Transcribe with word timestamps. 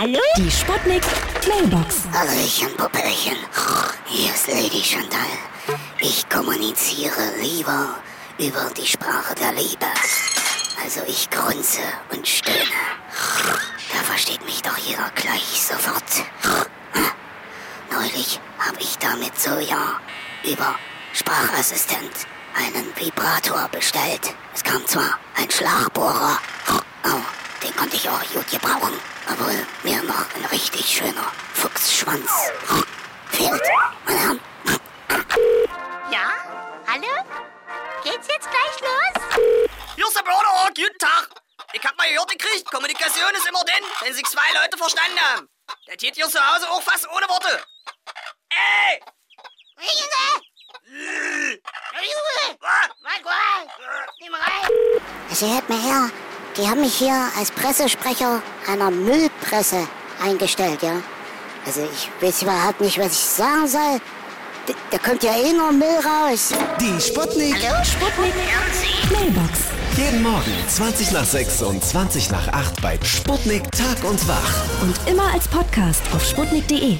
Hallo? 0.00 0.20
Die 0.36 0.48
Sputnik 0.48 1.02
Mailbox. 1.48 2.04
Hallöchen, 2.12 2.68
Puppelchen. 2.76 3.36
Hier 4.06 4.32
ist 4.32 4.46
Lady 4.46 4.80
Chantal. 4.80 5.26
Ich 5.98 6.28
kommuniziere 6.28 7.34
lieber 7.40 7.96
über 8.38 8.70
die 8.76 8.86
Sprache 8.86 9.34
der 9.34 9.50
Liebe. 9.54 9.86
Also 10.84 11.00
ich 11.08 11.28
grunze 11.30 11.80
und 12.12 12.28
stöhne. 12.28 12.78
Da 13.92 13.98
versteht 14.04 14.44
mich 14.44 14.62
doch 14.62 14.78
jeder 14.78 15.10
gleich 15.16 15.62
sofort. 15.66 16.04
Neulich 17.90 18.38
habe 18.60 18.78
ich 18.78 18.96
damit 18.98 19.36
so 19.36 19.58
ja 19.58 19.98
über 20.44 20.76
Sprachassistent 21.12 22.28
einen 22.54 22.86
Vibrator 22.94 23.68
bestellt. 23.72 24.32
Es 24.54 24.62
kam 24.62 24.86
zwar 24.86 25.18
ein 25.34 25.50
Schlagbohrer, 25.50 26.38
konnte 27.78 27.96
ich 27.96 28.08
auch 28.08 28.22
gut 28.32 28.50
gebrauchen. 28.50 29.00
Obwohl 29.30 29.66
mir 29.84 30.02
noch 30.02 30.34
ein 30.34 30.44
richtig 30.46 30.84
schöner 30.84 31.32
Fuchsschwanz 31.54 32.30
fehlt. 33.30 33.62
Meine 34.04 34.18
Herren, 34.18 34.40
Ja? 36.10 36.32
Hallo? 36.88 37.14
Geht's 38.02 38.26
jetzt 38.28 38.48
gleich 38.50 38.80
los? 38.80 39.68
Hier 39.94 40.06
ist 40.06 40.16
der 40.16 40.22
Börderer, 40.22 40.68
guten 40.74 40.98
Tag. 40.98 41.28
Ich 41.72 41.84
hab 41.84 41.96
mal 41.96 42.08
gehört 42.08 42.30
gekriegt, 42.30 42.70
Kommunikation 42.70 43.34
ist 43.36 43.46
immer 43.46 43.64
dann, 43.64 43.84
wenn 44.00 44.14
sich 44.14 44.24
zwei 44.24 44.60
Leute 44.60 44.76
verstanden 44.76 45.20
haben. 45.20 45.48
Der 45.86 45.96
geht 45.96 46.14
hier 46.16 46.28
zu 46.28 46.38
Hause 46.40 46.68
auch 46.70 46.82
fast 46.82 47.06
ohne 47.08 47.28
Worte. 47.28 47.62
Ey! 48.48 49.00
Sie 55.30 55.54
hört 55.54 55.68
mir 55.68 55.80
her. 55.80 56.10
Die 56.58 56.68
haben 56.68 56.80
mich 56.80 56.96
hier 56.96 57.28
als 57.38 57.52
Pressesprecher 57.52 58.42
einer 58.68 58.90
Müllpresse 58.90 59.86
eingestellt, 60.20 60.82
ja. 60.82 60.94
Also 61.64 61.82
ich 61.82 62.10
weiß 62.20 62.42
überhaupt 62.42 62.80
nicht, 62.80 62.98
was 62.98 63.12
ich 63.12 63.18
sagen 63.18 63.68
soll. 63.68 64.00
D 64.68 64.74
da 64.90 64.98
kommt 64.98 65.22
ja 65.22 65.36
eh 65.36 65.52
nur 65.52 65.70
Müll 65.70 65.86
raus. 66.04 66.52
Die 66.80 67.00
Sputnik. 67.00 67.56
Sputnik 67.84 68.34
Mailbox. 69.12 69.58
Jeden 69.96 70.22
Morgen 70.22 70.52
20 70.68 71.12
nach 71.12 71.24
6 71.24 71.62
und 71.62 71.84
20 71.84 72.30
nach 72.30 72.48
8 72.48 72.82
bei 72.82 72.98
Sputnik 73.04 73.70
Tag 73.70 74.02
und 74.02 74.26
Wach. 74.26 74.82
Und 74.82 74.96
immer 75.08 75.32
als 75.32 75.46
Podcast 75.46 76.02
auf 76.12 76.24
sputnik.de. 76.24 76.98